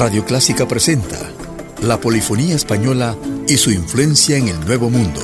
Radio 0.00 0.24
Clásica 0.24 0.66
presenta 0.66 1.18
la 1.82 2.00
polifonía 2.00 2.56
española 2.56 3.18
y 3.46 3.58
su 3.58 3.70
influencia 3.70 4.38
en 4.38 4.48
el 4.48 4.58
Nuevo 4.60 4.88
Mundo. 4.88 5.20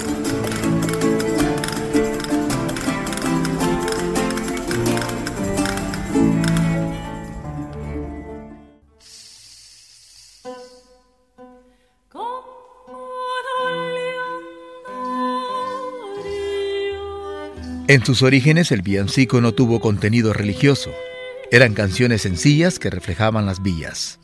En 17.89 18.05
sus 18.05 18.21
orígenes 18.21 18.71
el 18.73 18.83
villancico 18.83 19.41
no 19.41 19.55
tuvo 19.55 19.81
contenido 19.81 20.35
religioso. 20.35 20.91
Eran 21.51 21.73
canciones 21.73 22.21
sencillas 22.21 22.79
que 22.79 22.91
reflejaban 22.91 23.47
las 23.47 23.63
villas. 23.63 24.19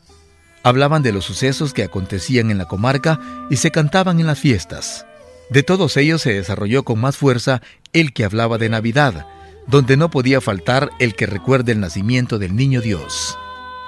Hablaban 0.64 1.02
de 1.02 1.12
los 1.12 1.24
sucesos 1.24 1.72
que 1.72 1.82
acontecían 1.82 2.50
en 2.50 2.58
la 2.58 2.66
comarca 2.66 3.18
y 3.50 3.56
se 3.56 3.70
cantaban 3.70 4.20
en 4.20 4.26
las 4.26 4.38
fiestas. 4.38 5.06
De 5.50 5.62
todos 5.62 5.96
ellos 5.96 6.22
se 6.22 6.32
desarrolló 6.32 6.84
con 6.84 7.00
más 7.00 7.16
fuerza 7.16 7.60
el 7.92 8.12
que 8.12 8.24
hablaba 8.24 8.58
de 8.58 8.68
Navidad, 8.68 9.26
donde 9.66 9.96
no 9.96 10.10
podía 10.10 10.40
faltar 10.40 10.90
el 10.98 11.14
que 11.14 11.26
recuerde 11.26 11.72
el 11.72 11.80
nacimiento 11.80 12.38
del 12.38 12.56
niño 12.56 12.80
Dios. 12.80 13.36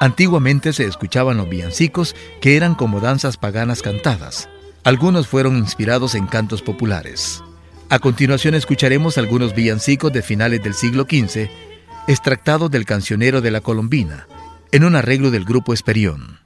Antiguamente 0.00 0.72
se 0.72 0.84
escuchaban 0.84 1.36
los 1.36 1.48
villancicos 1.48 2.14
que 2.41 2.56
eran 2.56 2.75
como 2.75 3.00
danzas 3.00 3.36
paganas 3.36 3.80
cantadas. 3.80 4.48
Algunos 4.83 5.28
fueron 5.28 5.56
inspirados 5.56 6.14
en 6.14 6.27
cantos 6.27 6.61
populares. 6.61 7.42
A 7.89 7.98
continuación 7.98 8.55
escucharemos 8.55 9.17
algunos 9.19 9.55
villancicos 9.55 10.12
de 10.12 10.22
finales 10.22 10.62
del 10.62 10.75
siglo 10.75 11.05
XV, 11.05 11.48
extractados 12.08 12.70
del 12.70 12.84
cancionero 12.84 13.41
de 13.41 13.50
la 13.50 13.61
Colombina, 13.61 14.27
en 14.75 14.83
un 14.83 14.97
arreglo 14.97 15.30
del 15.30 15.44
grupo 15.44 15.72
Esperión. 15.72 16.41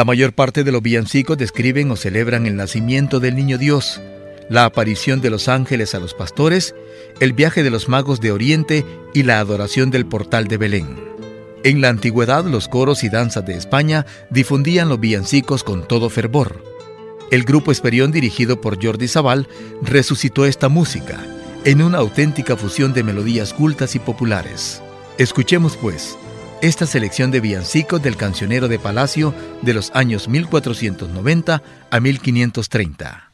La 0.00 0.06
mayor 0.06 0.32
parte 0.32 0.64
de 0.64 0.72
los 0.72 0.80
villancicos 0.80 1.36
describen 1.36 1.90
o 1.90 1.94
celebran 1.94 2.46
el 2.46 2.56
nacimiento 2.56 3.20
del 3.20 3.36
niño 3.36 3.58
Dios, 3.58 4.00
la 4.48 4.64
aparición 4.64 5.20
de 5.20 5.28
los 5.28 5.46
ángeles 5.46 5.94
a 5.94 5.98
los 5.98 6.14
pastores, 6.14 6.74
el 7.20 7.34
viaje 7.34 7.62
de 7.62 7.68
los 7.68 7.90
magos 7.90 8.18
de 8.18 8.32
Oriente 8.32 8.86
y 9.12 9.24
la 9.24 9.40
adoración 9.40 9.90
del 9.90 10.06
portal 10.06 10.48
de 10.48 10.56
Belén. 10.56 10.96
En 11.64 11.82
la 11.82 11.90
antigüedad 11.90 12.46
los 12.46 12.66
coros 12.66 13.04
y 13.04 13.10
danzas 13.10 13.44
de 13.44 13.58
España 13.58 14.06
difundían 14.30 14.88
los 14.88 15.00
villancicos 15.00 15.64
con 15.64 15.86
todo 15.86 16.08
fervor. 16.08 16.64
El 17.30 17.44
grupo 17.44 17.70
Esperión 17.70 18.10
dirigido 18.10 18.58
por 18.58 18.82
Jordi 18.82 19.06
Zabal 19.06 19.48
resucitó 19.82 20.46
esta 20.46 20.70
música 20.70 21.20
en 21.66 21.82
una 21.82 21.98
auténtica 21.98 22.56
fusión 22.56 22.94
de 22.94 23.02
melodías 23.02 23.52
cultas 23.52 23.94
y 23.94 23.98
populares. 23.98 24.80
Escuchemos 25.18 25.76
pues 25.76 26.16
esta 26.62 26.86
selección 26.86 27.30
de 27.30 27.40
villancicos 27.40 28.02
del 28.02 28.16
cancionero 28.16 28.68
de 28.68 28.78
Palacio 28.78 29.34
de 29.62 29.74
los 29.74 29.90
años 29.94 30.28
1490 30.28 31.62
a 31.90 32.00
1530. 32.00 33.29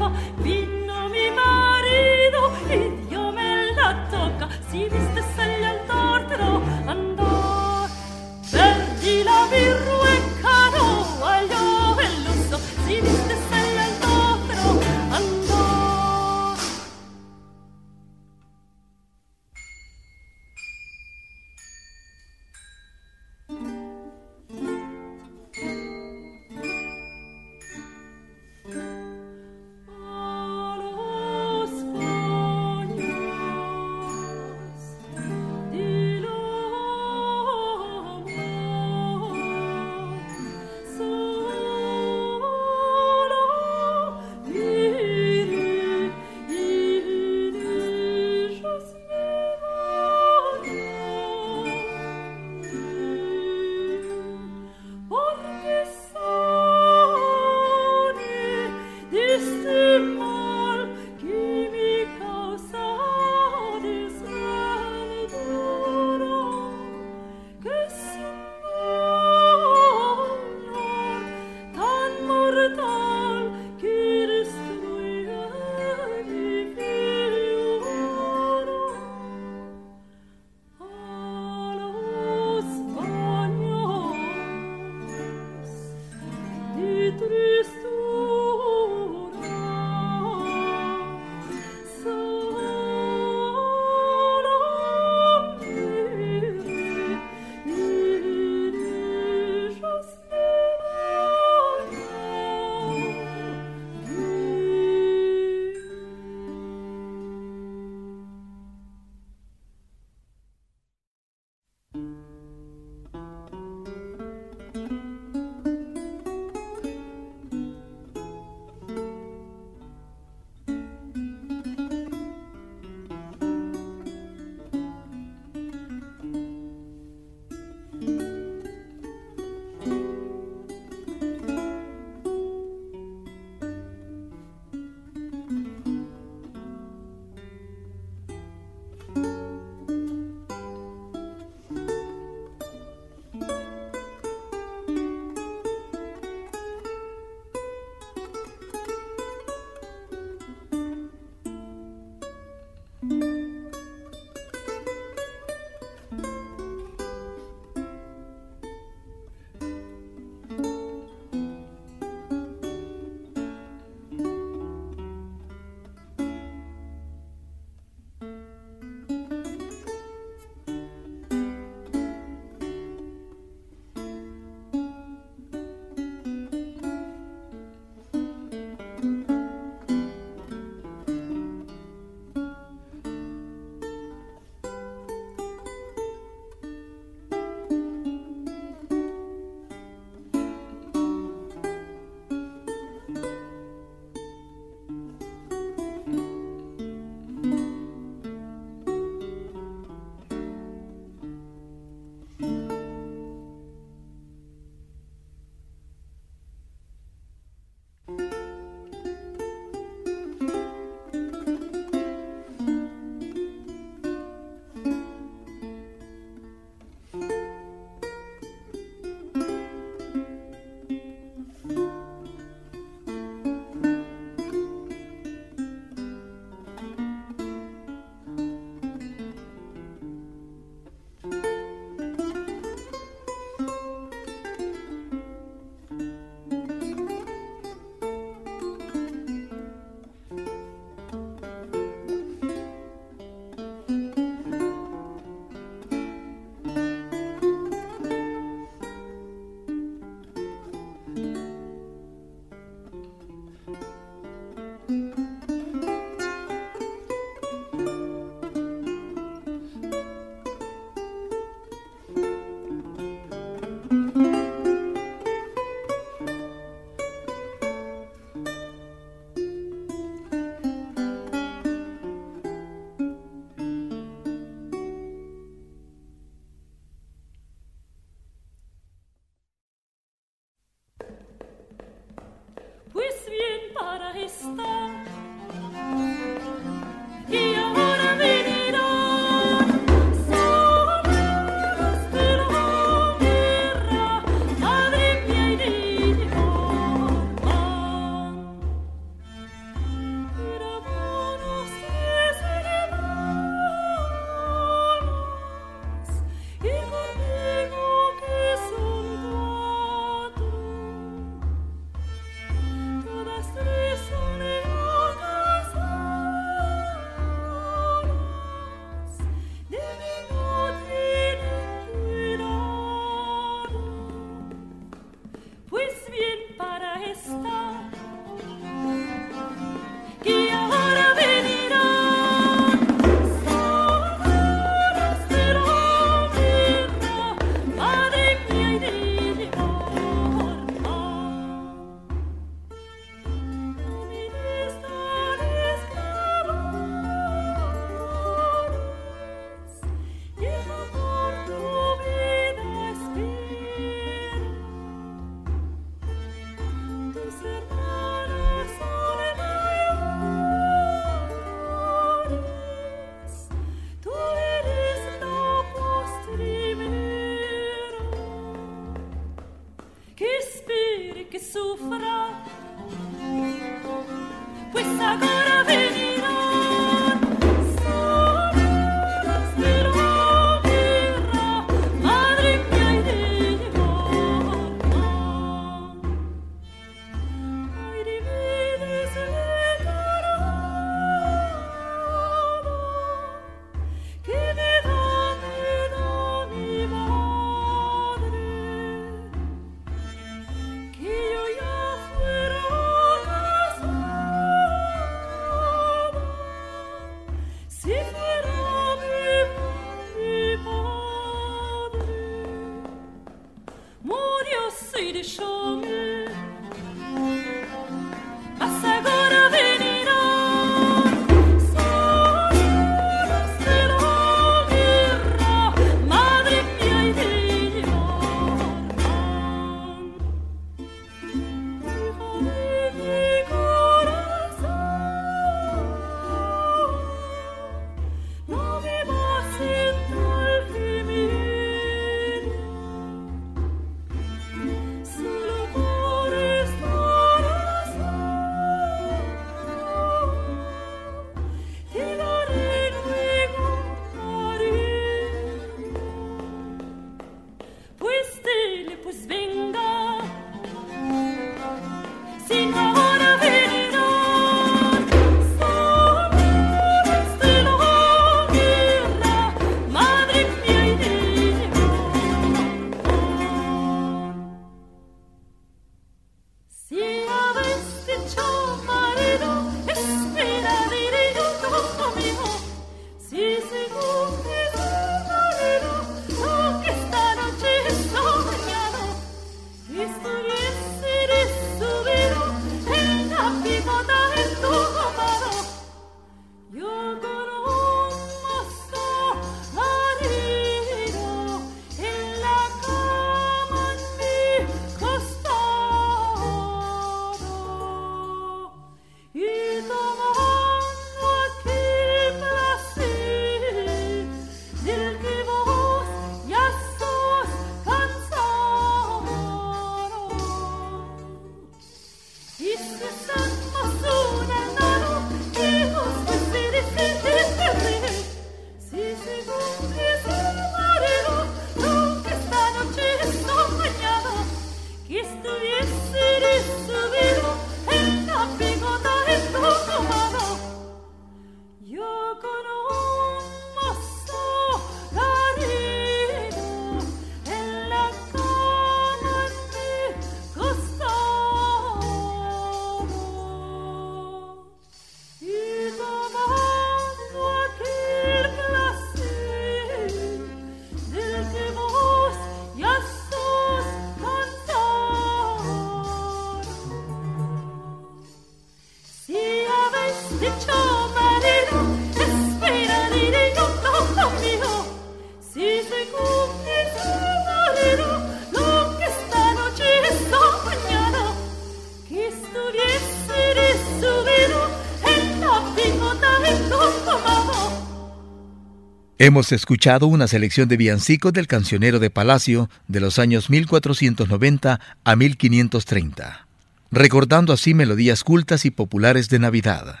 Hemos 589.24 589.52
escuchado 589.52 590.08
una 590.08 590.26
selección 590.26 590.68
de 590.68 590.76
villancicos 590.76 591.32
del 591.32 591.46
cancionero 591.46 592.00
de 592.00 592.10
Palacio 592.10 592.68
de 592.88 592.98
los 592.98 593.20
años 593.20 593.50
1490 593.50 594.80
a 595.04 595.14
1530, 595.16 596.48
recordando 596.90 597.52
así 597.52 597.72
melodías 597.72 598.24
cultas 598.24 598.64
y 598.64 598.72
populares 598.72 599.28
de 599.28 599.38
Navidad. 599.38 600.00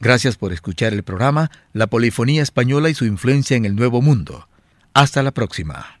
Gracias 0.00 0.38
por 0.38 0.54
escuchar 0.54 0.94
el 0.94 1.02
programa 1.02 1.50
La 1.74 1.88
Polifonía 1.88 2.42
Española 2.42 2.88
y 2.88 2.94
su 2.94 3.04
influencia 3.04 3.58
en 3.58 3.66
el 3.66 3.76
Nuevo 3.76 4.00
Mundo. 4.00 4.48
Hasta 4.94 5.22
la 5.22 5.32
próxima. 5.32 6.00